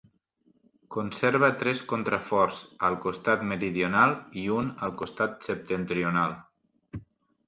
Conserva 0.93 1.49
tres 1.63 1.81
contraforts 1.91 2.61
al 2.89 2.97
costat 3.03 3.43
meridional 3.51 4.13
i 4.45 4.47
un 4.55 4.71
al 4.89 4.95
costat 5.03 5.37
septentrional. 5.49 6.35